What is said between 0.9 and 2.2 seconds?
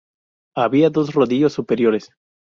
rodillos superiores.